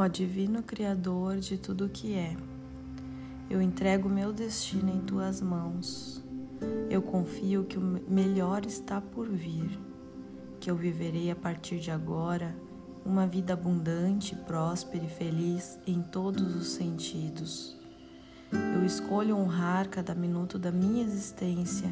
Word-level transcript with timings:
Ó 0.00 0.06
Divino 0.06 0.62
Criador 0.62 1.38
de 1.38 1.58
tudo 1.58 1.86
o 1.86 1.88
que 1.88 2.14
é, 2.14 2.36
eu 3.50 3.60
entrego 3.60 4.08
meu 4.08 4.32
destino 4.32 4.94
em 4.94 5.00
tuas 5.00 5.40
mãos. 5.40 6.22
Eu 6.88 7.02
confio 7.02 7.64
que 7.64 7.76
o 7.76 7.80
melhor 7.80 8.64
está 8.64 9.00
por 9.00 9.28
vir, 9.28 9.76
que 10.60 10.70
eu 10.70 10.76
viverei 10.76 11.32
a 11.32 11.34
partir 11.34 11.80
de 11.80 11.90
agora 11.90 12.54
uma 13.04 13.26
vida 13.26 13.54
abundante, 13.54 14.36
próspera 14.36 15.04
e 15.04 15.08
feliz 15.08 15.80
em 15.84 16.00
todos 16.00 16.54
os 16.54 16.68
sentidos. 16.68 17.76
Eu 18.52 18.84
escolho 18.84 19.36
honrar 19.36 19.88
cada 19.88 20.14
minuto 20.14 20.60
da 20.60 20.70
minha 20.70 21.02
existência 21.02 21.90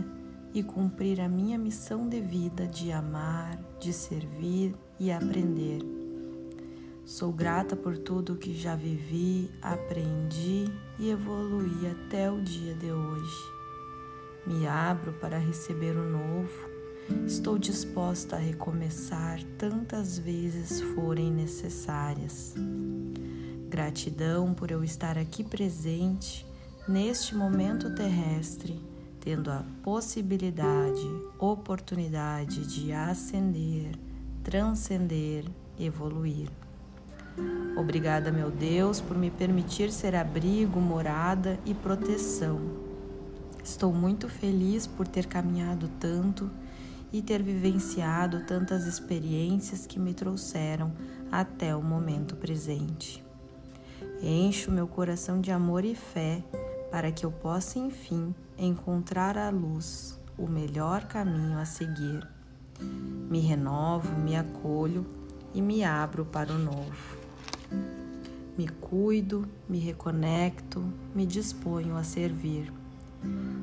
e 0.54 0.62
cumprir 0.62 1.20
a 1.20 1.28
minha 1.28 1.58
missão 1.58 2.08
de 2.08 2.20
vida 2.20 2.68
de 2.68 2.92
amar, 2.92 3.58
de 3.80 3.92
servir 3.92 4.76
e 4.96 5.10
aprender. 5.10 6.05
Sou 7.06 7.32
grata 7.32 7.76
por 7.76 7.96
tudo 7.96 8.34
que 8.34 8.52
já 8.52 8.74
vivi, 8.74 9.48
aprendi 9.62 10.64
e 10.98 11.08
evoluí 11.08 11.86
até 11.86 12.28
o 12.28 12.42
dia 12.42 12.74
de 12.74 12.90
hoje. 12.90 13.44
Me 14.44 14.66
abro 14.66 15.12
para 15.12 15.38
receber 15.38 15.96
o 15.96 16.02
novo. 16.02 16.68
Estou 17.24 17.58
disposta 17.58 18.34
a 18.34 18.40
recomeçar 18.40 19.40
tantas 19.56 20.18
vezes 20.18 20.80
forem 20.80 21.30
necessárias. 21.30 22.56
Gratidão 23.68 24.52
por 24.52 24.72
eu 24.72 24.82
estar 24.82 25.16
aqui 25.16 25.44
presente 25.44 26.44
neste 26.88 27.36
momento 27.36 27.94
terrestre 27.94 28.80
tendo 29.20 29.50
a 29.52 29.64
possibilidade, 29.80 31.06
oportunidade 31.38 32.66
de 32.66 32.92
ascender, 32.92 33.96
transcender, 34.42 35.44
evoluir. 35.78 36.48
Obrigada, 37.76 38.32
meu 38.32 38.50
Deus, 38.50 39.00
por 39.00 39.16
me 39.16 39.30
permitir 39.30 39.92
ser 39.92 40.14
abrigo, 40.14 40.80
morada 40.80 41.58
e 41.64 41.74
proteção. 41.74 42.58
Estou 43.62 43.92
muito 43.92 44.28
feliz 44.28 44.86
por 44.86 45.06
ter 45.06 45.26
caminhado 45.26 45.88
tanto 46.00 46.50
e 47.12 47.20
ter 47.20 47.42
vivenciado 47.42 48.44
tantas 48.46 48.86
experiências 48.86 49.86
que 49.86 49.98
me 49.98 50.14
trouxeram 50.14 50.92
até 51.30 51.74
o 51.76 51.82
momento 51.82 52.36
presente. 52.36 53.22
Encho 54.22 54.70
meu 54.70 54.86
coração 54.86 55.40
de 55.40 55.50
amor 55.50 55.84
e 55.84 55.94
fé 55.94 56.42
para 56.90 57.12
que 57.12 57.26
eu 57.26 57.30
possa, 57.30 57.78
enfim, 57.78 58.34
encontrar 58.56 59.36
a 59.36 59.50
luz, 59.50 60.18
o 60.38 60.46
melhor 60.46 61.04
caminho 61.04 61.58
a 61.58 61.64
seguir. 61.64 62.26
Me 62.80 63.40
renovo, 63.40 64.16
me 64.18 64.36
acolho 64.36 65.04
e 65.52 65.60
me 65.60 65.84
abro 65.84 66.24
para 66.24 66.52
o 66.52 66.58
novo. 66.58 67.25
Me 68.56 68.68
cuido, 68.68 69.46
me 69.68 69.78
reconecto, 69.78 70.82
me 71.14 71.26
disponho 71.26 71.96
a 71.96 72.02
servir. 72.02 72.72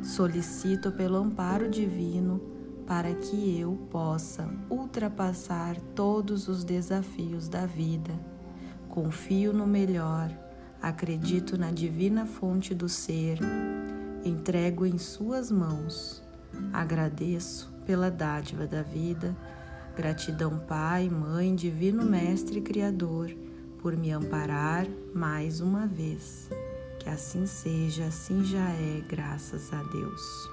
Solicito 0.04 0.92
pelo 0.92 1.18
amparo 1.18 1.70
divino 1.70 2.42
para 2.86 3.14
que 3.14 3.59
eu 3.59 3.76
possa 3.90 4.50
ultrapassar 4.70 5.78
todos 5.96 6.48
os 6.48 6.64
desafios 6.64 7.48
da 7.48 7.66
vida. 7.66 8.14
Confio 8.90 9.54
no 9.54 9.66
melhor, 9.66 10.30
acredito 10.81 11.58
na 11.58 11.72
divina 11.72 12.26
fonte 12.26 12.76
do 12.76 12.88
ser 12.90 13.40
entrego 14.26 14.86
em 14.86 14.98
Suas 14.98 15.52
mãos. 15.52 16.24
Agradeço 16.72 17.74
pela 17.86 18.09
dádiva 18.09 18.66
da 18.68 18.81
vida. 18.81 19.36
Gratidão, 19.96 20.58
Pai, 20.59 21.09
Mãe, 21.09 21.54
Divino 21.54 22.04
Mestre 22.04 22.62
Criador, 22.62 23.36
por 23.84 23.98
me 23.98 24.12
amparar 24.12 24.88
mais 25.14 25.59
uma 25.59 25.86
vez. 25.86 26.50
Que 27.00 27.09
assim 27.09 27.46
seja, 27.46 28.06
assim 28.06 28.41
já 28.46 28.69
é, 28.69 29.03
graças 29.09 29.74
a 29.74 29.84
Deus. 29.84 30.53